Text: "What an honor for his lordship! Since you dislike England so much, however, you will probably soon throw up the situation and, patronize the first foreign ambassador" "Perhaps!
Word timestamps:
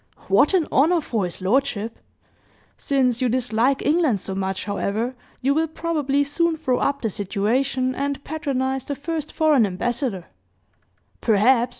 "What 0.29 0.55
an 0.55 0.67
honor 0.71 0.99
for 0.99 1.25
his 1.25 1.43
lordship! 1.43 1.99
Since 2.75 3.21
you 3.21 3.29
dislike 3.29 3.85
England 3.85 4.19
so 4.19 4.33
much, 4.33 4.65
however, 4.65 5.13
you 5.41 5.53
will 5.53 5.67
probably 5.67 6.23
soon 6.23 6.57
throw 6.57 6.79
up 6.79 7.03
the 7.03 7.09
situation 7.11 7.93
and, 7.93 8.23
patronize 8.23 8.83
the 8.83 8.95
first 8.95 9.31
foreign 9.31 9.63
ambassador" 9.63 10.25
"Perhaps! 11.21 11.69